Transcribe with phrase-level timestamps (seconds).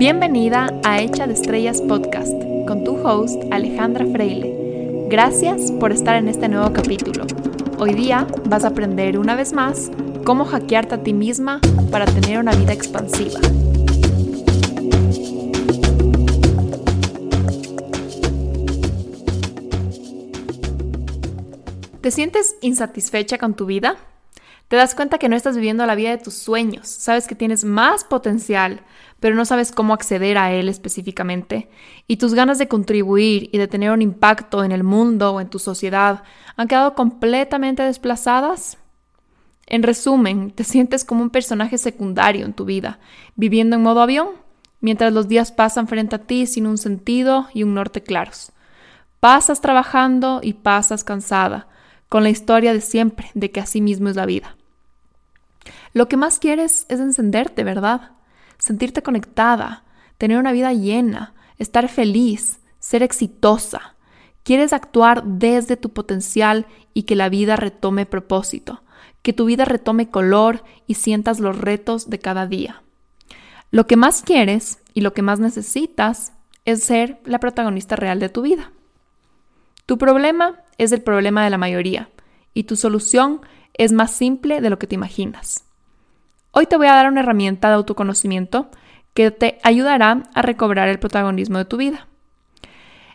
[0.00, 2.32] Bienvenida a Hecha de Estrellas Podcast
[2.66, 5.06] con tu host Alejandra Freile.
[5.10, 7.26] Gracias por estar en este nuevo capítulo.
[7.78, 9.90] Hoy día vas a aprender una vez más
[10.24, 11.60] cómo hackearte a ti misma
[11.90, 13.40] para tener una vida expansiva.
[22.00, 23.98] ¿Te sientes insatisfecha con tu vida?
[24.70, 27.64] Te das cuenta que no estás viviendo la vida de tus sueños, sabes que tienes
[27.64, 28.82] más potencial,
[29.18, 31.68] pero no sabes cómo acceder a él específicamente,
[32.06, 35.48] y tus ganas de contribuir y de tener un impacto en el mundo o en
[35.48, 36.22] tu sociedad
[36.54, 38.78] han quedado completamente desplazadas.
[39.66, 43.00] En resumen, te sientes como un personaje secundario en tu vida,
[43.34, 44.28] viviendo en modo avión,
[44.80, 48.52] mientras los días pasan frente a ti sin un sentido y un norte claros.
[49.18, 51.66] Pasas trabajando y pasas cansada,
[52.08, 54.54] con la historia de siempre de que así mismo es la vida.
[55.92, 58.12] Lo que más quieres es encenderte, ¿verdad?
[58.58, 59.84] Sentirte conectada,
[60.18, 63.96] tener una vida llena, estar feliz, ser exitosa.
[64.42, 68.82] Quieres actuar desde tu potencial y que la vida retome propósito,
[69.22, 72.82] que tu vida retome color y sientas los retos de cada día.
[73.70, 76.32] Lo que más quieres y lo que más necesitas
[76.64, 78.72] es ser la protagonista real de tu vida.
[79.86, 82.10] Tu problema es el problema de la mayoría
[82.54, 83.40] y tu solución
[83.74, 85.64] es más simple de lo que te imaginas.
[86.52, 88.70] Hoy te voy a dar una herramienta de autoconocimiento
[89.14, 92.08] que te ayudará a recobrar el protagonismo de tu vida.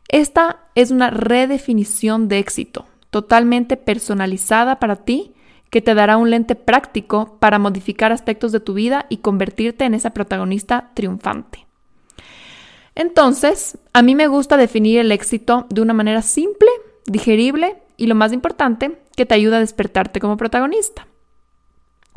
[0.08, 5.34] Esta es una redefinición de éxito, totalmente personalizada para ti,
[5.70, 9.94] que te dará un lente práctico para modificar aspectos de tu vida y convertirte en
[9.94, 11.66] esa protagonista triunfante.
[12.94, 16.70] Entonces, a mí me gusta definir el éxito de una manera simple,
[17.06, 21.08] digerible y lo más importante, que te ayuda a despertarte como protagonista.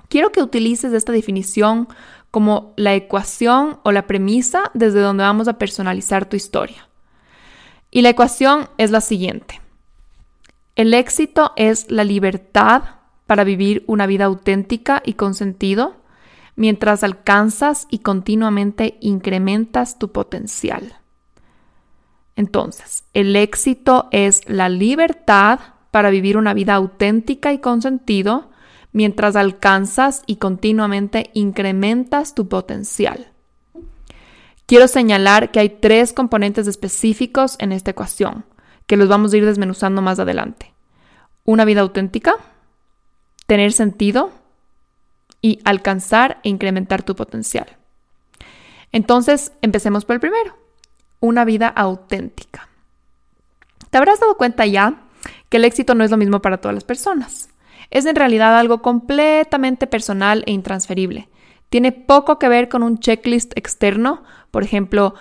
[0.08, 1.88] Quiero que utilices esta definición
[2.30, 6.88] como la ecuación o la premisa desde donde vamos a personalizar tu historia.
[7.90, 9.60] Y la ecuación es la siguiente.
[10.76, 12.82] El éxito es la libertad
[13.26, 15.96] para vivir una vida auténtica y con sentido
[16.56, 20.96] mientras alcanzas y continuamente incrementas tu potencial.
[22.34, 25.60] Entonces, el éxito es la libertad
[25.90, 28.47] para vivir una vida auténtica y con sentido
[28.92, 33.28] mientras alcanzas y continuamente incrementas tu potencial.
[34.66, 38.44] Quiero señalar que hay tres componentes específicos en esta ecuación,
[38.86, 40.74] que los vamos a ir desmenuzando más adelante.
[41.44, 42.36] Una vida auténtica,
[43.46, 44.30] tener sentido
[45.40, 47.66] y alcanzar e incrementar tu potencial.
[48.92, 50.56] Entonces, empecemos por el primero,
[51.20, 52.68] una vida auténtica.
[53.90, 55.02] Te habrás dado cuenta ya
[55.48, 57.48] que el éxito no es lo mismo para todas las personas
[57.90, 61.28] es en realidad algo completamente personal e intransferible.
[61.68, 65.14] Tiene poco que ver con un checklist externo, por ejemplo,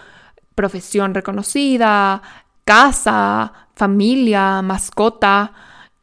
[0.56, 2.22] profesión reconocida,
[2.64, 5.54] casa, familia, mascota,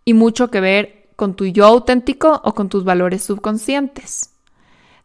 [0.04, 4.34] y mucho que ver con tu yo auténtico o con tus valores subconscientes.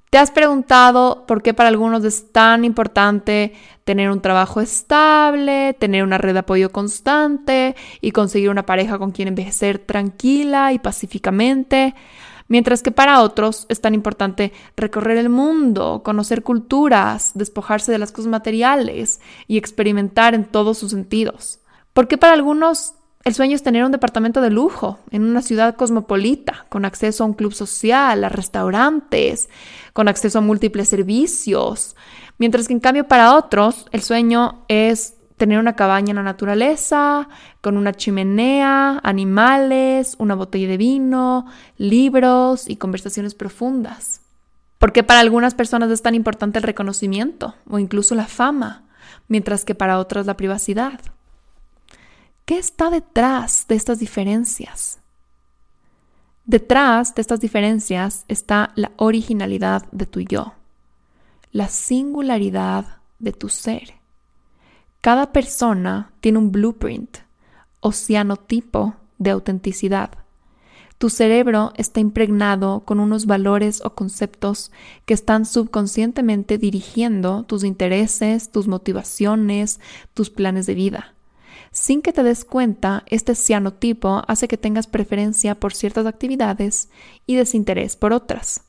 [0.09, 3.53] ¿Te has preguntado por qué para algunos es tan importante
[3.83, 9.11] tener un trabajo estable, tener una red de apoyo constante y conseguir una pareja con
[9.11, 11.93] quien envejecer tranquila y pacíficamente?
[12.47, 18.11] Mientras que para otros es tan importante recorrer el mundo, conocer culturas, despojarse de las
[18.11, 21.59] cosas materiales y experimentar en todos sus sentidos.
[21.93, 22.95] ¿Por qué para algunos
[23.25, 27.28] el sueño es tener un departamento de lujo en una ciudad cosmopolita, con acceso a
[27.28, 29.50] un club social, a restaurantes,
[29.94, 31.96] con acceso a múltiples servicios.
[32.38, 37.28] Mientras que en cambio para otros el sueño es tener una cabaña en la naturaleza,
[37.62, 41.46] con una chimenea, animales, una botella de vino,
[41.78, 44.22] libros y conversaciones profundas.
[44.78, 48.84] Porque para algunas personas es tan importante el reconocimiento o incluso la fama,
[49.28, 51.00] mientras que para otras la privacidad.
[52.49, 54.97] ¿Qué está detrás de estas diferencias?
[56.45, 60.53] Detrás de estas diferencias está la originalidad de tu yo,
[61.51, 63.94] la singularidad de tu ser.
[65.00, 67.19] Cada persona tiene un blueprint
[67.81, 70.09] o cianotipo de autenticidad.
[70.97, 74.71] Tu cerebro está impregnado con unos valores o conceptos
[75.06, 79.79] que están subconscientemente dirigiendo tus intereses, tus motivaciones,
[80.15, 81.13] tus planes de vida.
[81.79, 86.89] Sin que te des cuenta, este cianotipo hace que tengas preferencia por ciertas actividades
[87.25, 88.65] y desinterés por otras.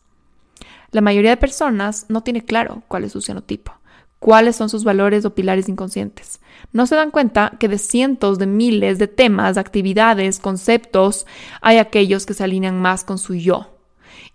[0.93, 3.73] La mayoría de personas no tiene claro cuál es su cianotipo,
[4.21, 6.39] cuáles son sus valores o pilares inconscientes.
[6.73, 11.27] No se dan cuenta que de cientos de miles de temas, actividades, conceptos,
[11.63, 13.77] hay aquellos que se alinean más con su yo.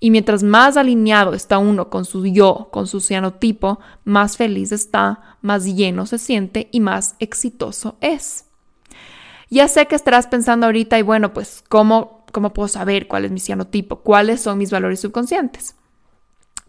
[0.01, 5.38] Y mientras más alineado está uno con su yo, con su cianotipo, más feliz está,
[5.42, 8.45] más lleno se siente y más exitoso es.
[9.50, 13.32] Ya sé que estarás pensando ahorita y bueno, pues ¿cómo, cómo puedo saber cuál es
[13.32, 13.98] mi cianotipo?
[13.98, 15.76] ¿Cuáles son mis valores subconscientes?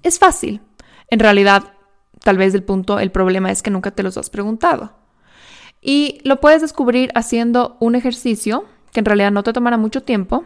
[0.03, 0.61] Es fácil.
[1.09, 1.75] En realidad,
[2.23, 4.93] tal vez el punto, el problema es que nunca te los has preguntado.
[5.81, 10.45] Y lo puedes descubrir haciendo un ejercicio que en realidad no te tomará mucho tiempo,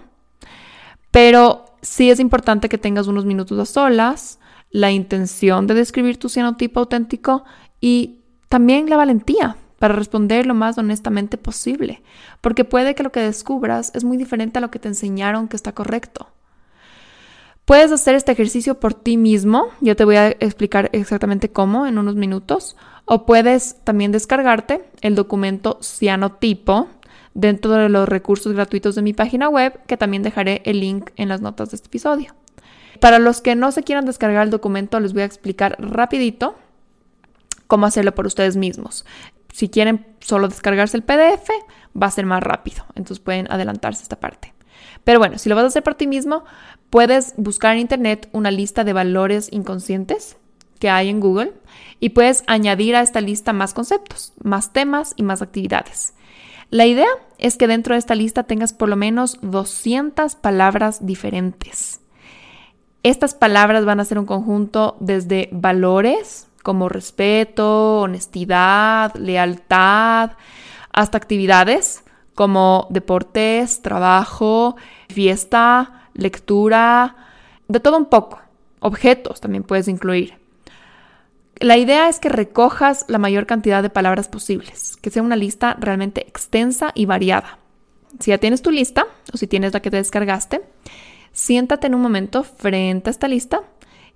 [1.11, 4.39] pero sí es importante que tengas unos minutos a solas,
[4.71, 7.45] la intención de describir tu cianotipo auténtico
[7.81, 12.03] y también la valentía para responder lo más honestamente posible,
[12.43, 15.57] porque puede que lo que descubras es muy diferente a lo que te enseñaron que
[15.57, 16.29] está correcto.
[17.65, 21.97] Puedes hacer este ejercicio por ti mismo, yo te voy a explicar exactamente cómo en
[21.97, 26.89] unos minutos, o puedes también descargarte el documento cianotipo
[27.33, 31.31] dentro de los recursos gratuitos de mi página web, que también dejaré el link en
[31.31, 32.35] las notas de este episodio.
[33.01, 36.55] Para los que no se quieran descargar el documento, les voy a explicar rapidito
[37.67, 39.07] cómo hacerlo por ustedes mismos.
[39.53, 41.51] Si quieren solo descargarse el PDF,
[42.01, 44.55] va a ser más rápido, entonces pueden adelantarse esta parte.
[45.05, 46.45] Pero bueno, si lo vas a hacer por ti mismo,
[46.91, 50.37] puedes buscar en internet una lista de valores inconscientes
[50.79, 51.53] que hay en Google
[52.01, 56.15] y puedes añadir a esta lista más conceptos, más temas y más actividades.
[56.71, 57.09] La idea
[57.39, 62.01] es que dentro de esta lista tengas por lo menos 200 palabras diferentes.
[63.03, 70.33] Estas palabras van a ser un conjunto desde valores como respeto, honestidad, lealtad,
[70.93, 72.05] hasta actividades
[72.35, 74.77] como deportes, trabajo,
[75.09, 77.17] fiesta, lectura,
[77.69, 78.41] de todo un poco.
[78.81, 80.39] Objetos también puedes incluir.
[81.57, 85.77] La idea es que recojas la mayor cantidad de palabras posibles, que sea una lista
[85.79, 87.59] realmente extensa y variada.
[88.19, 90.63] Si ya tienes tu lista o si tienes la que te descargaste,
[91.33, 93.61] siéntate en un momento frente a esta lista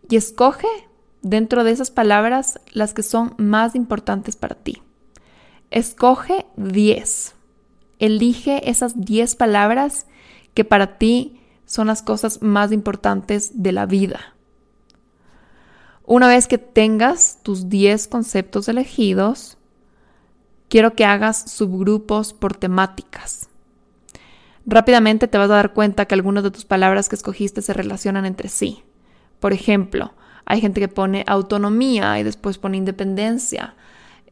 [0.08, 0.68] y escoge
[1.24, 4.82] dentro de esas palabras las que son más importantes para ti.
[5.70, 7.34] Escoge 10.
[7.98, 10.06] Elige esas 10 palabras
[10.54, 14.34] que para ti son las cosas más importantes de la vida.
[16.06, 19.56] Una vez que tengas tus 10 conceptos elegidos,
[20.68, 23.48] quiero que hagas subgrupos por temáticas.
[24.66, 28.26] Rápidamente te vas a dar cuenta que algunas de tus palabras que escogiste se relacionan
[28.26, 28.82] entre sí.
[29.40, 30.12] Por ejemplo,
[30.46, 33.74] hay gente que pone autonomía y después pone independencia.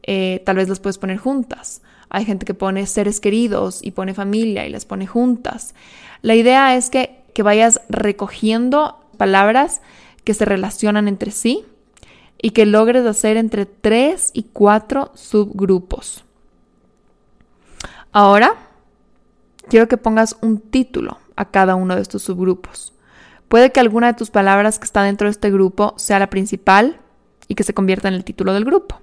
[0.03, 1.81] Eh, tal vez las puedes poner juntas.
[2.09, 5.73] Hay gente que pone seres queridos y pone familia y las pone juntas.
[6.21, 9.81] La idea es que, que vayas recogiendo palabras
[10.23, 11.65] que se relacionan entre sí
[12.41, 16.23] y que logres hacer entre 3 y 4 subgrupos.
[18.11, 18.55] Ahora,
[19.69, 22.93] quiero que pongas un título a cada uno de estos subgrupos.
[23.53, 26.99] Puede que alguna de tus palabras que está dentro de este grupo sea la principal
[27.47, 28.99] y que se convierta en el título del grupo.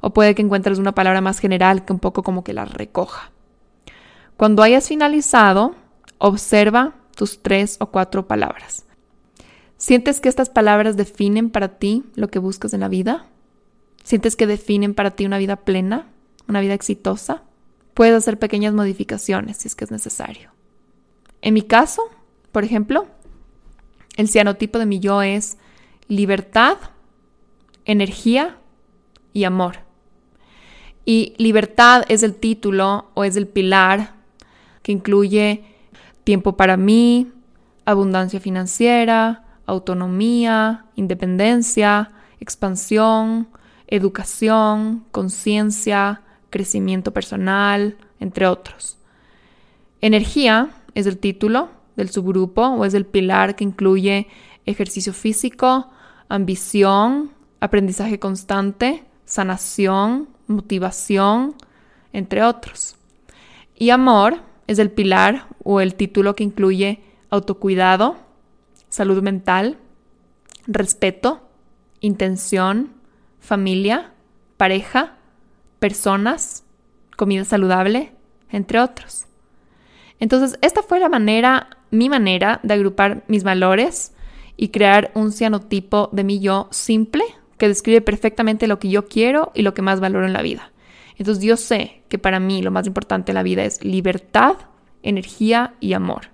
[0.00, 3.30] O puede que encuentres una palabra más general que un poco como que la recoja.
[4.38, 5.74] Cuando hayas finalizado,
[6.16, 8.86] observa tus tres o cuatro palabras.
[9.76, 13.26] ¿Sientes que estas palabras definen para ti lo que buscas en la vida?
[14.02, 16.06] ¿Sientes que definen para ti una vida plena,
[16.48, 17.42] una vida exitosa?
[17.92, 20.52] Puedes hacer pequeñas modificaciones si es que es necesario.
[21.42, 22.00] En mi caso,
[22.50, 23.06] por ejemplo,
[24.16, 25.58] el cianotipo de mi yo es
[26.08, 26.76] libertad,
[27.84, 28.58] energía
[29.32, 29.78] y amor.
[31.04, 34.14] Y libertad es el título o es el pilar
[34.82, 35.64] que incluye
[36.24, 37.32] tiempo para mí,
[37.84, 43.48] abundancia financiera, autonomía, independencia, expansión,
[43.86, 48.98] educación, conciencia, crecimiento personal, entre otros.
[50.00, 54.26] Energía es el título del subgrupo o es el pilar que incluye
[54.66, 55.90] ejercicio físico,
[56.28, 57.30] ambición,
[57.60, 61.54] aprendizaje constante, sanación, motivación,
[62.12, 62.96] entre otros.
[63.76, 68.16] Y amor es el pilar o el título que incluye autocuidado,
[68.88, 69.78] salud mental,
[70.66, 71.48] respeto,
[72.00, 72.92] intención,
[73.38, 74.12] familia,
[74.56, 75.16] pareja,
[75.78, 76.64] personas,
[77.16, 78.12] comida saludable,
[78.50, 79.26] entre otros.
[80.18, 84.12] Entonces, esta fue la manera, mi manera de agrupar mis valores
[84.56, 87.24] y crear un cianotipo de mi yo simple
[87.58, 90.72] que describe perfectamente lo que yo quiero y lo que más valoro en la vida.
[91.16, 94.56] Entonces, yo sé que para mí lo más importante en la vida es libertad,
[95.02, 96.28] energía y amor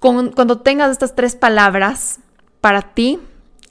[0.00, 2.20] cuando tengas estas tres palabras,
[2.60, 3.18] para ti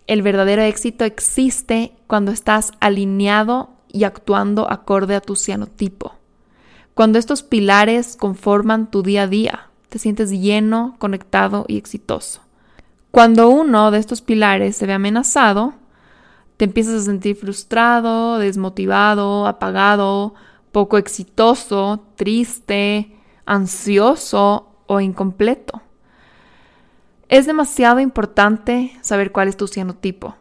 [0.08, 6.16] el verdadero éxito existe cuando estás alineado y actuando acorde a tu cianotipo.
[6.94, 12.42] Cuando estos pilares conforman tu día a día, te sientes lleno, conectado y exitoso.
[13.12, 15.74] Cuando uno de estos pilares se ve amenazado,
[16.58, 20.34] te empiezas a sentir frustrado, desmotivado, apagado,
[20.72, 23.16] poco exitoso, triste,
[23.46, 25.82] ansioso o incompleto.
[27.30, 30.36] Es demasiado importante saber cuál es tu cianotipo.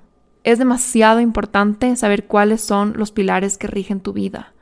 [0.44, 4.54] Es demasiado importante saber cuáles son los pilares que rigen tu vida.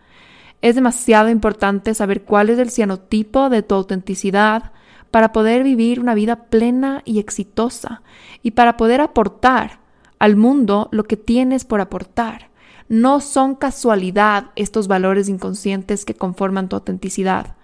[0.63, 4.73] Es demasiado importante saber cuál es el cianotipo de tu autenticidad
[5.15, 8.03] para poder vivir una vida plena y exitosa
[8.43, 9.79] y para poder aportar
[10.19, 12.51] al mundo lo que tienes por aportar.
[12.89, 17.55] No son casualidad estos valores inconscientes que conforman tu autenticidad.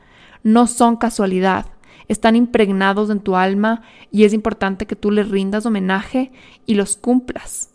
[0.45, 1.67] No son casualidad
[2.07, 6.31] están impregnados en tu alma y es importante que tú les rindas homenaje
[6.67, 7.70] y los cumplas.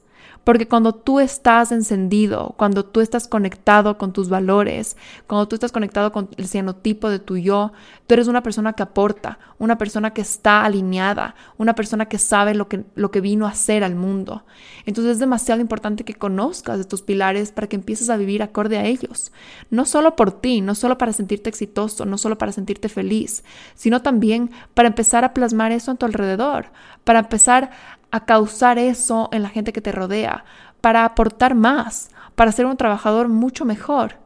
[0.45, 5.71] Porque cuando tú estás encendido, cuando tú estás conectado con tus valores, cuando tú estás
[5.71, 7.73] conectado con el cianotipo de tu yo,
[8.05, 12.53] tú eres una persona que aporta, una persona que está alineada, una persona que sabe
[12.53, 14.45] lo que, lo que vino a hacer al mundo.
[14.85, 18.85] Entonces es demasiado importante que conozcas estos pilares para que empieces a vivir acorde a
[18.85, 19.31] ellos.
[19.71, 24.03] No solo por ti, no solo para sentirte exitoso, no solo para sentirte feliz, sino
[24.03, 26.67] también para empezar a plasmar eso en tu alrededor,
[27.03, 27.71] para empezar
[28.11, 30.45] a causar eso en la gente que te rodea,
[30.81, 34.17] para aportar más, para ser un trabajador mucho mejor,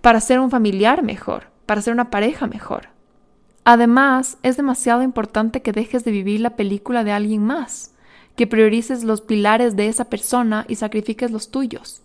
[0.00, 2.88] para ser un familiar mejor, para ser una pareja mejor.
[3.64, 7.94] Además, es demasiado importante que dejes de vivir la película de alguien más,
[8.36, 12.02] que priorices los pilares de esa persona y sacrifiques los tuyos,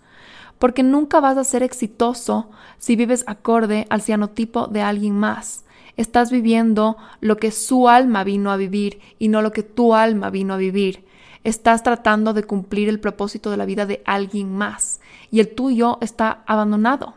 [0.60, 5.66] porque nunca vas a ser exitoso si vives acorde al cianotipo de alguien más.
[5.96, 10.30] Estás viviendo lo que su alma vino a vivir y no lo que tu alma
[10.30, 11.07] vino a vivir.
[11.48, 15.00] Estás tratando de cumplir el propósito de la vida de alguien más
[15.32, 17.14] y el tuyo está abandonado.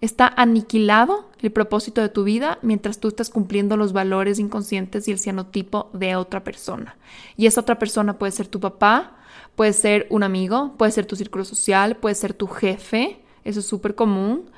[0.00, 5.10] Está aniquilado el propósito de tu vida mientras tú estás cumpliendo los valores inconscientes y
[5.10, 6.96] el cianotipo de otra persona.
[7.36, 9.16] Y esa otra persona puede ser tu papá,
[9.56, 13.66] puede ser un amigo, puede ser tu círculo social, puede ser tu jefe, eso es
[13.66, 14.48] súper común,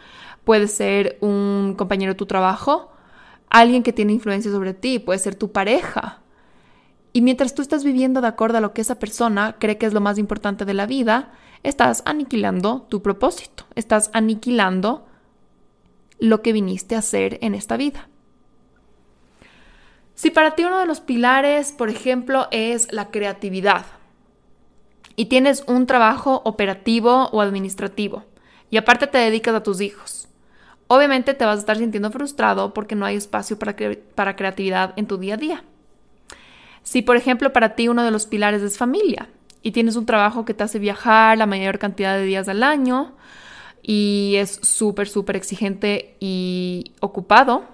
[0.44, 2.92] puede ser un compañero de tu trabajo,
[3.48, 6.20] alguien que tiene influencia sobre ti, puede ser tu pareja,
[7.16, 9.94] y mientras tú estás viviendo de acuerdo a lo que esa persona cree que es
[9.94, 11.30] lo más importante de la vida,
[11.62, 15.06] estás aniquilando tu propósito, estás aniquilando
[16.18, 18.08] lo que viniste a hacer en esta vida.
[20.16, 23.86] Si para ti uno de los pilares, por ejemplo, es la creatividad
[25.14, 28.24] y tienes un trabajo operativo o administrativo
[28.70, 30.26] y aparte te dedicas a tus hijos,
[30.88, 33.76] obviamente te vas a estar sintiendo frustrado porque no hay espacio para,
[34.16, 35.64] para creatividad en tu día a día.
[36.84, 39.28] Si, por ejemplo, para ti uno de los pilares es familia
[39.62, 43.14] y tienes un trabajo que te hace viajar la mayor cantidad de días al año
[43.82, 47.64] y es súper, súper exigente y ocupado,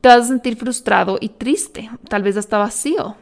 [0.00, 3.16] te vas a sentir frustrado y triste, tal vez hasta vacío.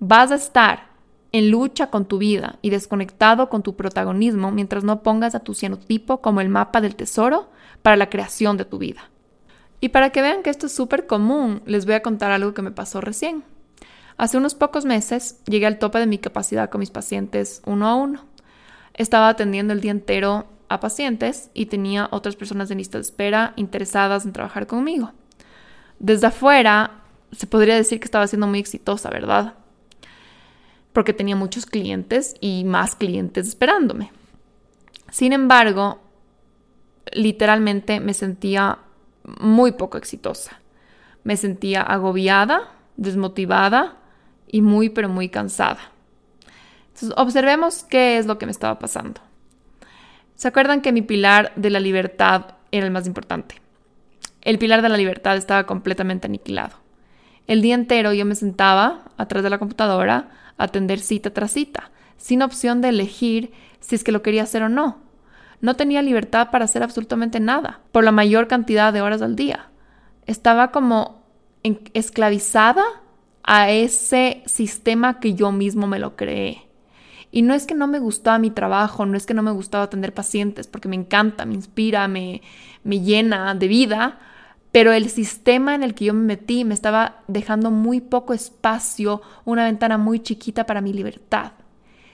[0.00, 0.88] Vas a estar
[1.32, 5.54] en lucha con tu vida y desconectado con tu protagonismo mientras no pongas a tu
[5.54, 7.50] cianotipo como el mapa del tesoro
[7.82, 9.10] para la creación de tu vida.
[9.80, 12.62] Y para que vean que esto es súper común, les voy a contar algo que
[12.62, 13.44] me pasó recién.
[14.18, 17.94] Hace unos pocos meses llegué al tope de mi capacidad con mis pacientes uno a
[17.94, 18.24] uno.
[18.94, 23.52] Estaba atendiendo el día entero a pacientes y tenía otras personas de lista de espera
[23.54, 25.12] interesadas en trabajar conmigo.
[26.00, 29.54] Desde afuera se podría decir que estaba siendo muy exitosa, ¿verdad?
[30.92, 34.10] Porque tenía muchos clientes y más clientes esperándome.
[35.12, 36.00] Sin embargo,
[37.12, 38.80] literalmente me sentía
[39.40, 40.60] muy poco exitosa.
[41.22, 43.97] Me sentía agobiada, desmotivada
[44.50, 45.78] y muy pero muy cansada.
[46.88, 49.20] Entonces, observemos qué es lo que me estaba pasando.
[50.34, 53.60] ¿Se acuerdan que mi pilar de la libertad era el más importante?
[54.42, 56.76] El pilar de la libertad estaba completamente aniquilado.
[57.46, 61.90] El día entero yo me sentaba atrás de la computadora a atender cita tras cita,
[62.16, 64.98] sin opción de elegir si es que lo quería hacer o no.
[65.60, 69.70] No tenía libertad para hacer absolutamente nada, por la mayor cantidad de horas al día.
[70.26, 71.24] Estaba como
[71.94, 72.84] esclavizada
[73.50, 76.68] a ese sistema que yo mismo me lo creé.
[77.30, 79.84] Y no es que no me gustaba mi trabajo, no es que no me gustaba
[79.84, 82.42] atender pacientes, porque me encanta, me inspira, me,
[82.84, 84.18] me llena de vida,
[84.70, 89.22] pero el sistema en el que yo me metí me estaba dejando muy poco espacio,
[89.46, 91.52] una ventana muy chiquita para mi libertad.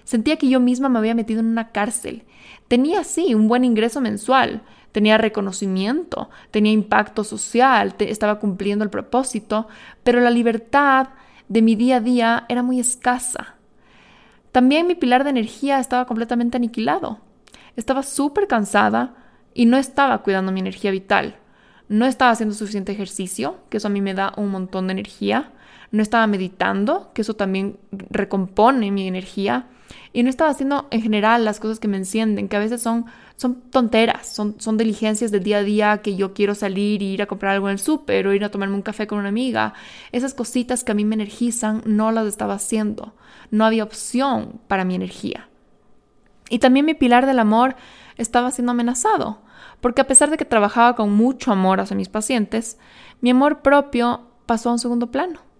[0.04, 2.22] Sentía que yo misma me había metido en una cárcel.
[2.68, 4.62] Tenía, sí, un buen ingreso mensual,
[4.92, 9.66] tenía reconocimiento, tenía impacto social, estaba cumpliendo el propósito,
[10.04, 11.08] pero la libertad
[11.48, 13.54] de mi día a día era muy escasa.
[14.52, 17.18] También mi pilar de energía estaba completamente aniquilado.
[17.76, 19.14] Estaba súper cansada
[19.52, 21.36] y no estaba cuidando mi energía vital.
[21.88, 25.52] no estaba haciendo suficiente ejercicio, que eso a mí me da un montón de energía,
[25.94, 27.78] no estaba meditando, que eso también
[28.10, 29.68] recompone mi energía,
[30.12, 33.06] y no estaba haciendo en general las cosas que me encienden, que a veces son,
[33.36, 37.22] son tonteras, son, son diligencias del día a día que yo quiero salir y ir
[37.22, 39.74] a comprar algo en el súper o ir a tomarme un café con una amiga.
[40.10, 43.14] Esas cositas que a mí me energizan no las estaba haciendo.
[43.52, 45.48] No había opción para mi energía.
[46.50, 47.76] Y también mi pilar del amor
[48.16, 49.42] estaba siendo amenazado,
[49.80, 52.78] porque a pesar de que trabajaba con mucho amor hacia mis pacientes,
[53.20, 55.53] mi amor propio pasó a un segundo plano.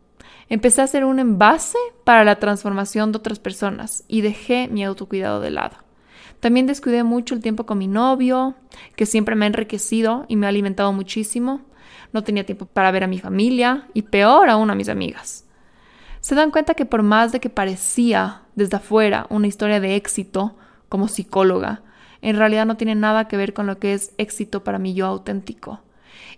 [0.48, 5.40] Empecé a ser un envase para la transformación de otras personas y dejé mi autocuidado
[5.40, 5.76] de lado.
[6.40, 8.54] También descuidé mucho el tiempo con mi novio,
[8.96, 11.62] que siempre me ha enriquecido y me ha alimentado muchísimo.
[12.12, 15.46] No tenía tiempo para ver a mi familia y peor aún a mis amigas.
[16.20, 20.56] Se dan cuenta que por más de que parecía desde afuera una historia de éxito
[20.88, 21.82] como psicóloga,
[22.20, 25.06] en realidad no tiene nada que ver con lo que es éxito para mi yo
[25.06, 25.80] auténtico.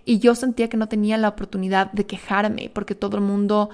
[0.04, 3.70] Y yo sentía que no tenía la oportunidad de quejarme porque todo el mundo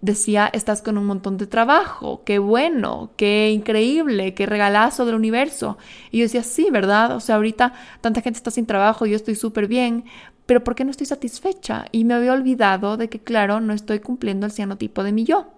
[0.00, 5.78] decía, estás con un montón de trabajo, qué bueno, qué increíble, qué regalazo del universo.
[6.10, 7.16] Y yo decía, sí, ¿verdad?
[7.16, 10.04] O sea, ahorita tanta gente está sin trabajo, yo estoy súper bien,
[10.46, 11.86] pero ¿por qué no estoy satisfecha?
[11.92, 15.48] Y me había olvidado de que, claro, no estoy cumpliendo el cianotipo de mi yo.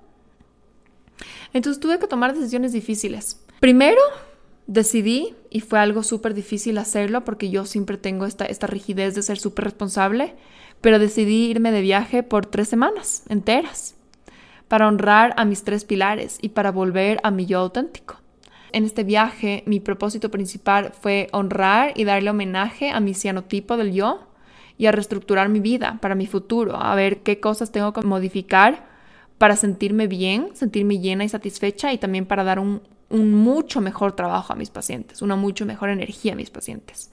[1.52, 3.44] Entonces tuve que tomar decisiones difíciles.
[3.60, 4.00] Primero,
[4.68, 9.22] decidí, y fue algo súper difícil hacerlo porque yo siempre tengo esta, esta rigidez de
[9.22, 10.37] ser súper responsable,
[10.80, 13.96] pero decidí irme de viaje por tres semanas enteras
[14.68, 18.20] para honrar a mis tres pilares y para volver a mi yo auténtico.
[18.70, 23.94] En este viaje, mi propósito principal fue honrar y darle homenaje a mi cianotipo del
[23.94, 24.28] yo
[24.76, 28.87] y a reestructurar mi vida para mi futuro, a ver qué cosas tengo que modificar
[29.38, 34.12] para sentirme bien, sentirme llena y satisfecha y también para dar un, un mucho mejor
[34.12, 37.10] trabajo a mis pacientes, una mucho mejor energía a mis pacientes.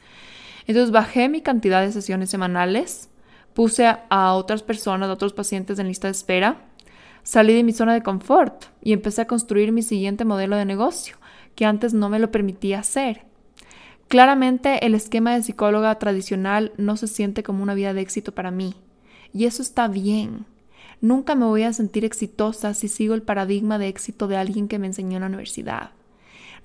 [0.68, 3.10] Entonces bajé mi cantidad de sesiones semanales,
[3.54, 6.66] puse a otras personas, a otros pacientes en lista de espera,
[7.24, 11.18] salí de mi zona de confort y empecé a construir mi siguiente modelo de negocio,
[11.56, 13.26] que antes no me lo permitía hacer.
[14.08, 18.52] Claramente el esquema de psicóloga tradicional no se siente como una vida de éxito para
[18.52, 18.76] mí,
[19.34, 20.46] y eso está bien.
[21.02, 24.80] Nunca me voy a sentir exitosa si sigo el paradigma de éxito de alguien que
[24.80, 25.92] me enseñó en la universidad.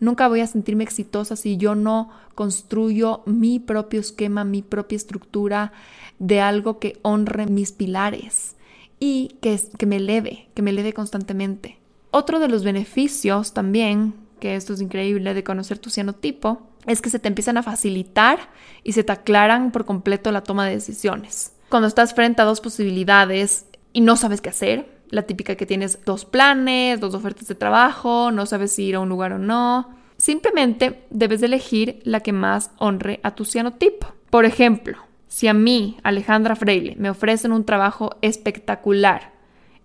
[0.01, 5.73] Nunca voy a sentirme exitosa si yo no construyo mi propio esquema, mi propia estructura
[6.19, 8.57] de algo que honre mis pilares
[8.99, 11.79] y que, que me eleve, que me eleve constantemente.
[12.11, 17.11] Otro de los beneficios también, que esto es increíble de conocer tu cianotipo, es que
[17.11, 18.39] se te empiezan a facilitar
[18.83, 21.53] y se te aclaran por completo la toma de decisiones.
[21.69, 25.01] Cuando estás frente a dos posibilidades, y no sabes qué hacer.
[25.09, 29.01] La típica que tienes dos planes, dos ofertas de trabajo, no sabes si ir a
[29.01, 29.91] un lugar o no.
[30.17, 34.15] Simplemente debes elegir la que más honre a tu cianotipo.
[34.31, 39.33] Por ejemplo, si a mí, Alejandra Freile, me ofrecen un trabajo espectacular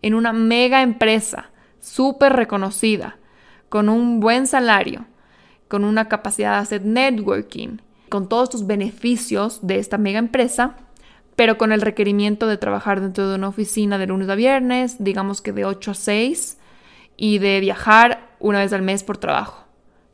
[0.01, 3.17] en una mega empresa súper reconocida,
[3.69, 5.05] con un buen salario,
[5.67, 7.77] con una capacidad de hacer networking,
[8.09, 10.77] con todos tus beneficios de esta mega empresa,
[11.35, 15.41] pero con el requerimiento de trabajar dentro de una oficina de lunes a viernes, digamos
[15.41, 16.57] que de 8 a 6,
[17.17, 19.65] y de viajar una vez al mes por trabajo.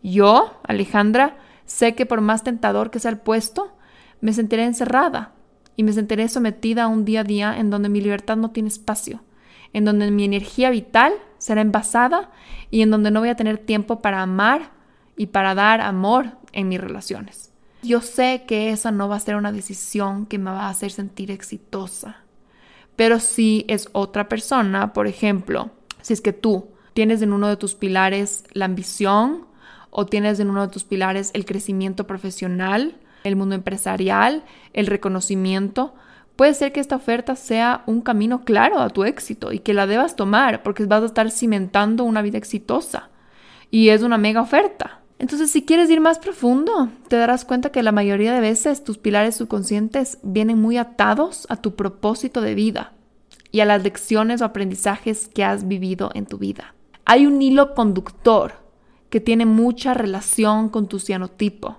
[0.04, 3.76] Yo, Alejandra, sé que por más tentador que sea el puesto,
[4.20, 5.34] me sentiré encerrada
[5.76, 8.70] y me sentiré sometida a un día a día en donde mi libertad no tiene
[8.70, 9.22] espacio,
[9.74, 12.32] en donde mi energía vital será envasada
[12.70, 14.72] y en donde no voy a tener tiempo para amar
[15.18, 17.51] y para dar amor en mis relaciones.
[17.84, 20.92] Yo sé que esa no va a ser una decisión que me va a hacer
[20.92, 22.18] sentir exitosa.
[22.96, 27.58] Pero si es otra persona, por ejemplo, si es que tú tienes en uno de
[27.58, 29.46] tus pilares la ambición
[29.90, 35.96] o tienes en uno de tus pilares el crecimiento profesional, el mundo empresarial, el reconocimiento,
[36.36, 39.88] puede ser que esta oferta sea un camino claro a tu éxito y que la
[39.88, 43.10] debas tomar porque vas a estar cimentando una vida exitosa.
[43.70, 45.01] Y es una mega oferta.
[45.22, 48.98] Entonces, si quieres ir más profundo, te darás cuenta que la mayoría de veces tus
[48.98, 52.94] pilares subconscientes vienen muy atados a tu propósito de vida
[53.52, 56.74] y a las lecciones o aprendizajes que has vivido en tu vida.
[57.06, 58.54] Hay un hilo conductor
[59.12, 61.78] que tiene mucha relación con tu cianotipo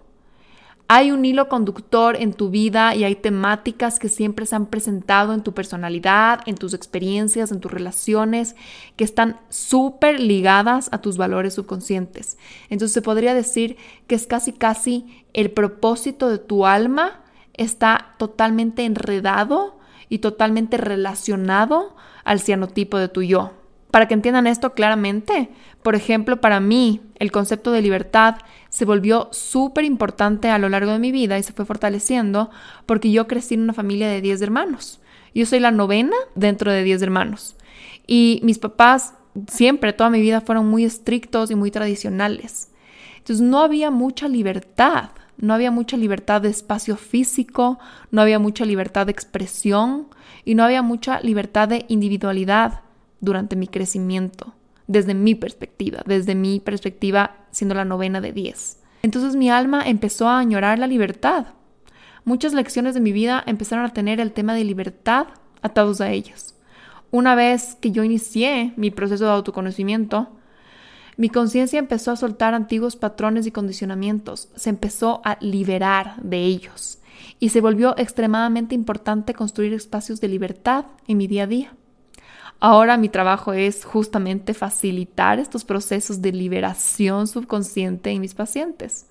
[0.95, 5.33] hay un hilo conductor en tu vida y hay temáticas que siempre se han presentado
[5.33, 8.57] en tu personalidad, en tus experiencias, en tus relaciones,
[8.97, 12.37] que están súper ligadas a tus valores subconscientes.
[12.69, 17.23] Entonces se podría decir que es casi casi el propósito de tu alma
[17.55, 19.79] está totalmente enredado
[20.11, 23.53] y totalmente relacionado al cianotipo de tu yo.
[23.91, 25.49] Para que entiendan esto claramente,
[25.83, 28.37] por ejemplo, para mí el concepto de libertad
[28.73, 32.49] se volvió súper importante a lo largo de mi vida y se fue fortaleciendo
[32.87, 34.99] porque yo crecí en una familia de 10 hermanos.
[35.35, 37.55] Yo soy la novena dentro de 10 hermanos.
[38.07, 39.13] Y mis papás
[39.47, 42.71] siempre, toda mi vida, fueron muy estrictos y muy tradicionales.
[43.19, 47.79] Entonces no había mucha libertad, no había mucha libertad de espacio físico,
[48.11, 50.09] no había mucha libertad de expresión
[50.47, 52.81] y no había mucha libertad de individualidad
[53.21, 54.55] durante mi crecimiento,
[54.93, 58.79] desde mi perspectiva, desde mi perspectiva siendo la novena de 10.
[59.03, 61.47] Entonces mi alma empezó a añorar la libertad.
[62.25, 65.27] Muchas lecciones de mi vida empezaron a tener el tema de libertad
[65.61, 66.55] atados a ellas.
[67.11, 70.29] Una vez que yo inicié mi proceso de autoconocimiento,
[71.17, 76.99] mi conciencia empezó a soltar antiguos patrones y condicionamientos, se empezó a liberar de ellos
[77.39, 81.77] y se volvió extremadamente importante construir espacios de libertad en mi día a día.
[82.65, 89.09] Ahora mi trabajo es justamente facilitar estos procesos de liberación subconsciente en mis pacientes.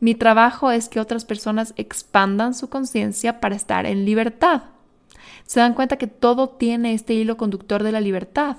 [0.00, 4.62] Mi trabajo es que otras personas expandan su conciencia para estar en libertad.
[5.44, 8.56] Se dan cuenta que todo tiene este hilo conductor de la libertad.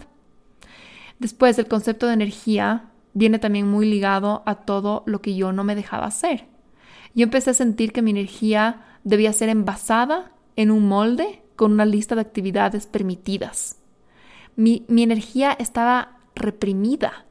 [1.19, 5.65] Después, el concepto de energía viene también muy ligado a todo lo que yo no
[5.65, 6.45] me dejaba hacer.
[7.13, 11.83] Yo empecé a sentir que mi energía debía ser envasada en un molde con una
[11.83, 13.78] lista de actividades permitidas.
[14.59, 17.23] Mi, energía estaba reprimida,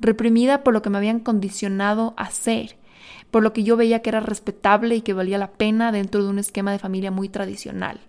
[0.00, 2.76] reprimida por lo que me habían condicionado a hacer,
[3.30, 6.30] por lo que yo veía que era respetable y que valía la pena dentro de
[6.30, 8.00] un esquema de familia muy tradicional.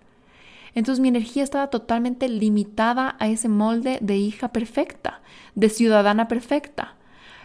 [0.74, 5.20] Entonces mi energía estaba totalmente limitada a ese molde de hija perfecta,
[5.54, 6.94] de ciudadana perfecta.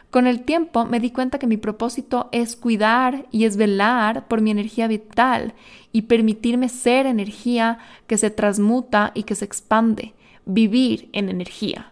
[0.10, 4.40] Con el tiempo me di cuenta que mi propósito es cuidar y es velar por
[4.40, 5.54] mi energía vital
[5.92, 10.14] y permitirme ser energía que se transmuta y que se expande,
[10.48, 11.92] vivir en energía.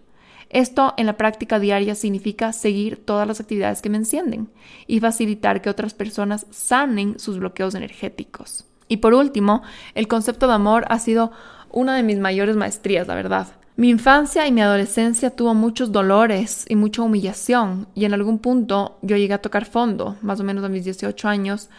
[0.49, 4.49] Esto en la práctica diaria significa seguir todas las actividades que me encienden
[4.87, 8.65] y facilitar que otras personas sanen sus bloqueos energéticos.
[8.87, 9.63] Y por último,
[9.95, 11.31] el concepto de amor ha sido
[11.71, 13.47] una de mis mayores maestrías, la verdad.
[13.75, 18.97] Mi infancia y mi adolescencia tuvo muchos dolores y mucha humillación y en algún punto
[19.01, 21.69] yo llegué a tocar fondo, más o menos a mis 18 años,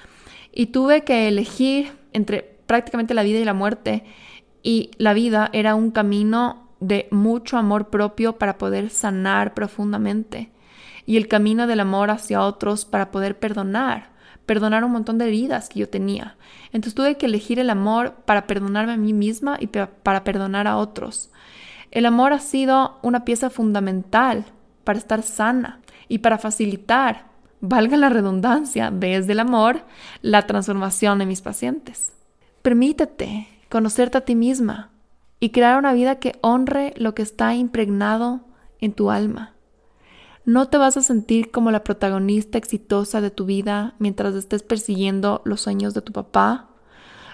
[0.53, 4.05] y tuve que elegir entre prácticamente la vida y la muerte
[4.63, 10.51] y la vida era un camino de mucho amor propio para poder sanar profundamente
[11.07, 15.69] y el camino del amor hacia otros para poder perdonar perdonar un montón de heridas
[15.69, 16.37] que yo tenía.
[16.67, 20.77] Entonces tuve que elegir el amor para perdonarme a mí misma y para perdonar a
[20.77, 21.31] otros.
[21.91, 24.47] El amor ha sido una pieza fundamental
[24.85, 27.27] para estar sana y para facilitar,
[27.61, 29.83] valga la redundancia, desde el amor,
[30.23, 32.13] la transformación de mis pacientes.
[32.63, 34.91] Permítete conocerte a ti misma
[35.41, 38.41] y crear una vida que honre lo que está impregnado
[38.81, 39.55] en tu alma.
[40.45, 45.43] No te vas a sentir como la protagonista exitosa de tu vida mientras estés persiguiendo
[45.45, 46.69] los sueños de tu papá,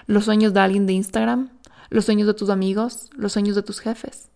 [0.07, 1.49] los sueños de alguien de Instagram,
[1.89, 4.29] los sueños de tus amigos, los sueños de tus jefes.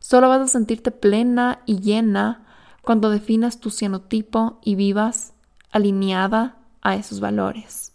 [0.00, 2.46] Solo vas a sentirte plena y llena
[2.82, 5.34] cuando definas tu cianotipo y vivas
[5.70, 7.92] alineada a esos valores.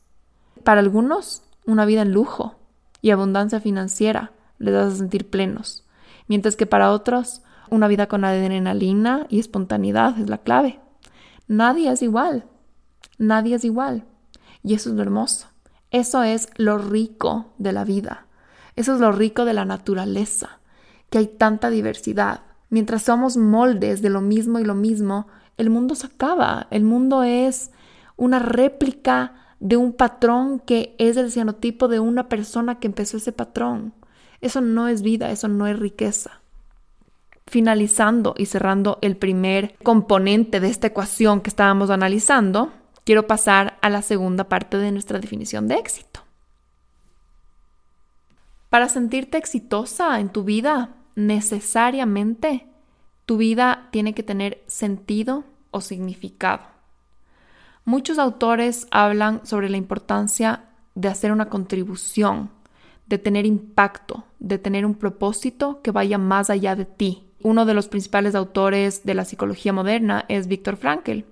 [0.63, 2.55] Para algunos, una vida en lujo
[3.01, 5.85] y abundancia financiera les vas a sentir plenos,
[6.27, 10.79] mientras que para otros, una vida con adrenalina y espontaneidad es la clave.
[11.47, 12.45] Nadie es igual.
[13.17, 14.05] Nadie es igual.
[14.63, 15.47] Y eso es lo hermoso.
[15.91, 18.27] Eso es lo rico de la vida.
[18.75, 20.59] Eso es lo rico de la naturaleza,
[21.09, 22.41] que hay tanta diversidad.
[22.69, 26.67] Mientras somos moldes de lo mismo y lo mismo, el mundo se acaba.
[26.69, 27.71] El mundo es
[28.15, 33.31] una réplica de un patrón que es el cianotipo de una persona que empezó ese
[33.31, 33.93] patrón.
[34.41, 36.39] Eso no es vida, eso no es riqueza
[37.49, 42.71] finalizando y cerrando el primer componente de esta ecuación que estábamos analizando,
[43.03, 46.21] quiero pasar a la segunda parte de nuestra definición de éxito.
[48.69, 52.67] Para sentirte exitosa en tu vida, necesariamente
[53.25, 56.61] tu vida tiene que tener sentido o significado.
[57.83, 62.51] Muchos autores hablan sobre la importancia de hacer una contribución,
[63.07, 67.73] de tener impacto, de tener un propósito que vaya más allá de ti, uno de
[67.73, 71.23] los principales autores de la psicología moderna es Víctor Frankl,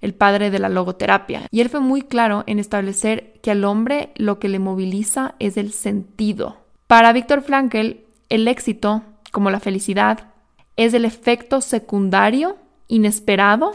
[0.00, 4.10] el padre de la logoterapia, y él fue muy claro en establecer que al hombre
[4.16, 6.58] lo que le moviliza es el sentido.
[6.86, 10.32] Para Víctor Frankl, el éxito, como la felicidad,
[10.76, 12.56] es el efecto secundario,
[12.88, 13.72] inesperado,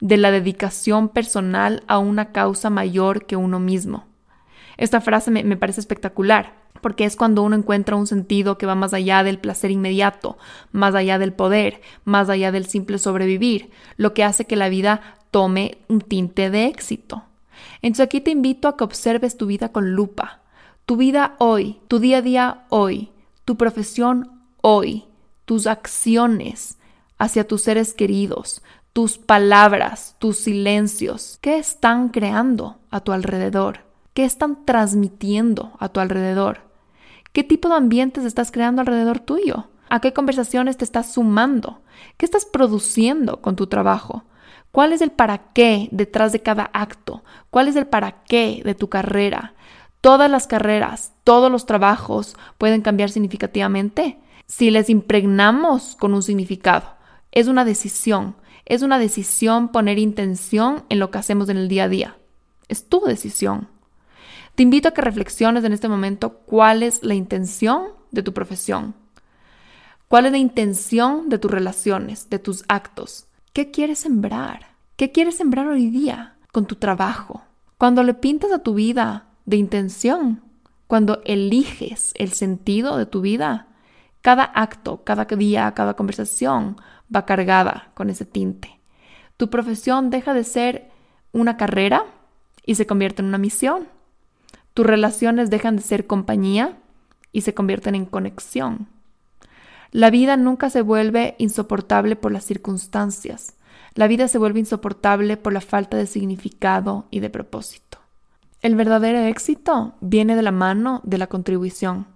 [0.00, 4.06] de la dedicación personal a una causa mayor que uno mismo.
[4.76, 8.74] Esta frase me, me parece espectacular porque es cuando uno encuentra un sentido que va
[8.74, 10.38] más allá del placer inmediato,
[10.72, 15.18] más allá del poder, más allá del simple sobrevivir, lo que hace que la vida
[15.30, 17.24] tome un tinte de éxito.
[17.82, 20.40] Entonces aquí te invito a que observes tu vida con lupa.
[20.86, 23.10] Tu vida hoy, tu día a día hoy,
[23.44, 25.04] tu profesión hoy,
[25.44, 26.78] tus acciones
[27.18, 28.62] hacia tus seres queridos,
[28.92, 33.80] tus palabras, tus silencios, ¿qué están creando a tu alrededor?
[34.14, 36.69] ¿Qué están transmitiendo a tu alrededor?
[37.32, 39.68] ¿Qué tipo de ambientes estás creando alrededor tuyo?
[39.88, 41.80] ¿A qué conversaciones te estás sumando?
[42.16, 44.24] ¿Qué estás produciendo con tu trabajo?
[44.72, 47.22] ¿Cuál es el para qué detrás de cada acto?
[47.50, 49.54] ¿Cuál es el para qué de tu carrera?
[50.00, 56.96] Todas las carreras, todos los trabajos pueden cambiar significativamente si les impregnamos con un significado.
[57.30, 61.84] Es una decisión, es una decisión poner intención en lo que hacemos en el día
[61.84, 62.16] a día.
[62.68, 63.68] Es tu decisión.
[64.60, 68.94] Te invito a que reflexiones en este momento cuál es la intención de tu profesión.
[70.06, 73.26] ¿Cuál es la intención de tus relaciones, de tus actos?
[73.54, 74.74] ¿Qué quieres sembrar?
[74.96, 77.42] ¿Qué quieres sembrar hoy día con tu trabajo?
[77.78, 80.42] Cuando le pintas a tu vida de intención,
[80.86, 83.68] cuando eliges el sentido de tu vida,
[84.20, 86.76] cada acto, cada día, cada conversación
[87.10, 88.78] va cargada con ese tinte.
[89.38, 90.90] Tu profesión deja de ser
[91.32, 92.04] una carrera
[92.66, 93.88] y se convierte en una misión.
[94.74, 96.78] Tus relaciones dejan de ser compañía
[97.32, 98.88] y se convierten en conexión.
[99.92, 103.54] La vida nunca se vuelve insoportable por las circunstancias.
[103.94, 107.98] La vida se vuelve insoportable por la falta de significado y de propósito.
[108.62, 112.06] El verdadero éxito viene de la mano de la contribución.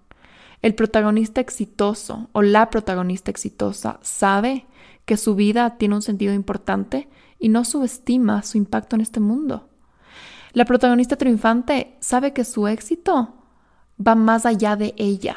[0.63, 4.67] El protagonista exitoso o la protagonista exitosa sabe
[5.05, 9.69] que su vida tiene un sentido importante y no subestima su impacto en este mundo.
[10.55, 13.35] La protagonista triunfante sabe que su éxito
[14.01, 15.37] va más allá de ella,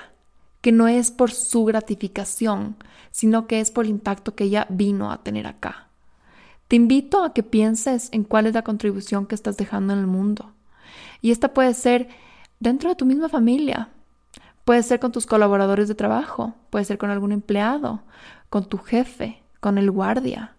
[0.61, 2.75] que no es por su gratificación,
[3.09, 5.87] sino que es por el impacto que ella vino a tener acá.
[6.67, 10.05] Te invito a que pienses en cuál es la contribución que estás dejando en el
[10.05, 10.51] mundo.
[11.19, 12.09] Y esta puede ser
[12.59, 13.89] dentro de tu misma familia,
[14.65, 18.03] puede ser con tus colaboradores de trabajo, puede ser con algún empleado,
[18.51, 20.53] con tu jefe, con el guardia.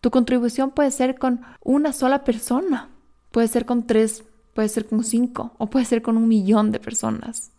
[0.00, 2.88] Tu contribución puede ser con una sola persona,
[3.30, 6.80] puede ser con tres, puede ser con cinco o puede ser con un millón de
[6.80, 7.52] personas.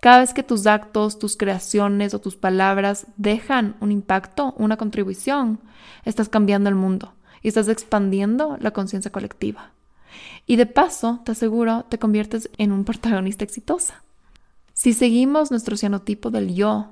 [0.00, 5.58] Cada vez que tus actos, tus creaciones o tus palabras dejan un impacto, una contribución,
[6.04, 9.72] estás cambiando el mundo y estás expandiendo la conciencia colectiva.
[10.46, 14.02] Y de paso, te aseguro, te conviertes en un protagonista exitosa.
[14.72, 16.90] Si seguimos nuestro cianotipo del yo,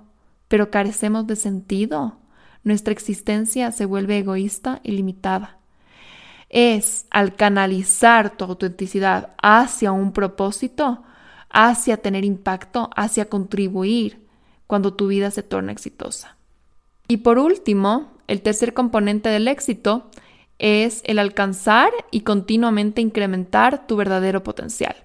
[0.49, 2.17] pero carecemos de sentido,
[2.65, 5.56] nuestra existencia se vuelve egoísta y limitada.
[6.59, 11.03] Es al canalizar tu autenticidad hacia un propósito,
[11.51, 14.27] hacia tener impacto, hacia contribuir,
[14.66, 16.38] cuando tu vida se torna exitosa.
[17.09, 20.11] Y por último, el tercer componente del éxito
[20.59, 24.97] es el alcanzar y continuamente incrementar tu verdadero potencial.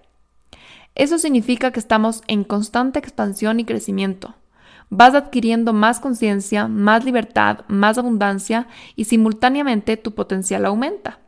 [0.96, 4.36] Eso significa que estamos en constante expansión y crecimiento
[4.92, 11.21] vas adquiriendo más conciencia, más libertad, más abundancia y simultáneamente tu potencial aumenta.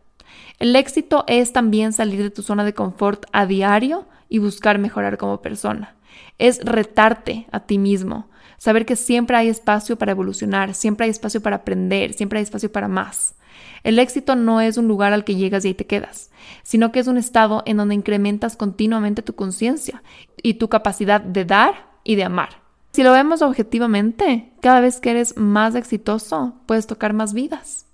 [0.60, 5.18] El éxito es también salir de tu zona de confort a diario y buscar mejorar
[5.18, 5.96] como persona.
[6.38, 11.42] Es retarte a ti mismo, saber que siempre hay espacio para evolucionar, siempre hay espacio
[11.42, 13.36] para aprender, siempre hay espacio para más.
[13.84, 16.32] El éxito no es un lugar al que llegas y ahí te quedas,
[16.64, 20.02] sino que es un estado en donde incrementas continuamente tu conciencia
[20.42, 22.62] y tu capacidad de dar y de amar.
[22.94, 27.86] Si lo vemos objetivamente, cada vez que eres más exitoso, puedes tocar más vidas,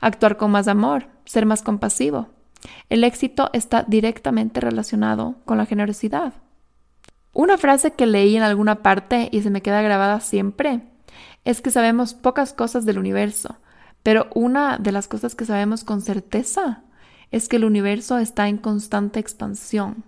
[0.00, 2.28] actuar con más amor, ser más compasivo.
[2.88, 6.34] El éxito está directamente relacionado con la generosidad.
[7.32, 10.80] Una frase que leí en alguna parte y se me queda grabada siempre
[11.44, 13.58] es que sabemos pocas cosas del universo,
[14.02, 16.82] pero una de las cosas que sabemos con certeza
[17.30, 20.04] es que el universo está en constante expansión.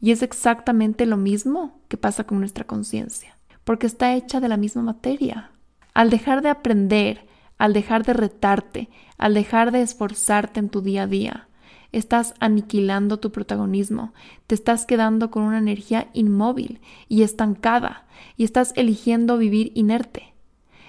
[0.00, 4.56] Y es exactamente lo mismo que pasa con nuestra conciencia porque está hecha de la
[4.56, 5.50] misma materia.
[5.94, 7.26] Al dejar de aprender,
[7.62, 11.48] al dejar de retarte, al dejar de esforzarte en tu día a día,
[11.92, 14.12] estás aniquilando tu protagonismo,
[14.48, 18.04] te estás quedando con una energía inmóvil y estancada,
[18.36, 20.34] y estás eligiendo vivir inerte.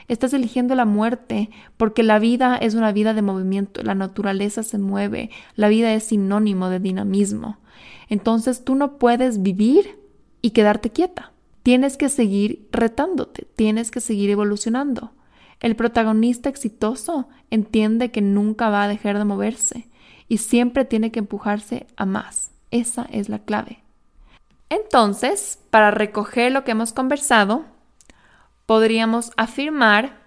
[0.07, 4.79] Estás eligiendo la muerte porque la vida es una vida de movimiento, la naturaleza se
[4.79, 7.59] mueve, la vida es sinónimo de dinamismo.
[8.09, 9.99] Entonces tú no puedes vivir
[10.41, 11.33] y quedarte quieta.
[11.61, 15.11] Tienes que seguir retándote, tienes que seguir evolucionando.
[15.63, 19.87] El protagonista exitoso entiende que nunca va a dejar de moverse
[20.27, 22.51] y siempre tiene que empujarse a más.
[22.69, 23.81] Esa es la clave.
[24.67, 27.63] Entonces, para recoger lo que hemos conversado,
[28.65, 30.19] podríamos afirmar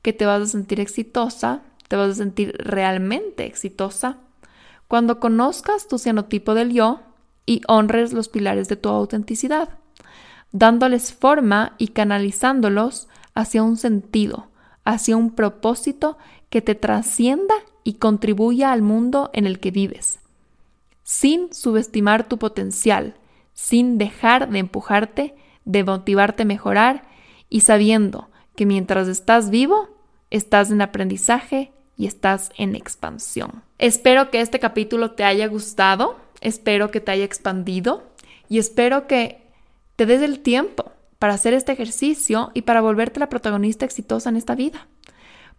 [0.00, 4.16] que te vas a sentir exitosa, te vas a sentir realmente exitosa
[4.86, 7.00] cuando conozcas tu cianotipo del yo
[7.44, 9.68] y honres los pilares de tu autenticidad,
[10.50, 14.48] dándoles forma y canalizándolos hacia un sentido,
[14.88, 16.16] hacia un propósito
[16.48, 20.18] que te trascienda y contribuya al mundo en el que vives,
[21.02, 23.14] sin subestimar tu potencial,
[23.52, 25.34] sin dejar de empujarte,
[25.66, 27.02] de motivarte a mejorar
[27.50, 29.90] y sabiendo que mientras estás vivo,
[30.30, 33.62] estás en aprendizaje y estás en expansión.
[33.76, 38.04] Espero que este capítulo te haya gustado, espero que te haya expandido
[38.48, 39.42] y espero que
[39.96, 44.36] te des el tiempo para hacer este ejercicio y para volverte la protagonista exitosa en
[44.36, 44.88] esta vida.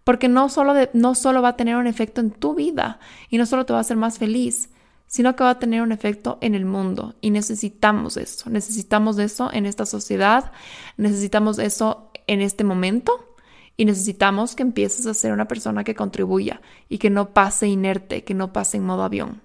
[0.04, 3.46] Porque no solo, no solo va a tener un efecto en tu vida y no
[3.46, 4.70] solo te va a hacer más feliz,
[5.08, 7.16] sino que va a tener un efecto en el mundo.
[7.20, 10.52] Y necesitamos eso, necesitamos eso en esta sociedad,
[10.98, 13.36] necesitamos eso en este momento
[13.76, 18.24] y necesitamos que empieces a ser una persona que contribuya y que no pase inerte,
[18.24, 19.42] que no pase en modo avión.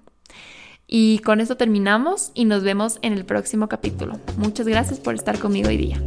[0.97, 4.21] Y con esto terminamos y nos vemos en el próximo capítulo.
[4.37, 6.01] Muchas gracias por estar conmigo hoy día.